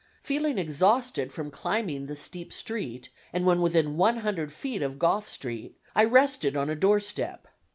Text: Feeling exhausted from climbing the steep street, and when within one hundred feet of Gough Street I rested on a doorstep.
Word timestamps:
Feeling 0.23 0.57
exhausted 0.57 1.31
from 1.31 1.51
climbing 1.51 2.07
the 2.07 2.15
steep 2.15 2.51
street, 2.51 3.09
and 3.31 3.45
when 3.45 3.61
within 3.61 3.97
one 3.97 4.17
hundred 4.17 4.51
feet 4.51 4.81
of 4.81 4.97
Gough 4.97 5.29
Street 5.29 5.77
I 5.95 6.05
rested 6.05 6.57
on 6.57 6.71
a 6.71 6.75
doorstep. 6.75 7.47